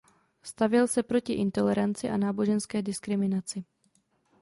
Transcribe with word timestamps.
Stavěl 0.43 0.87
se 0.87 1.03
proti 1.03 1.33
intoleranci 1.33 2.09
a 2.09 2.17
náboženské 2.17 2.81
diskriminaci. 2.81 3.63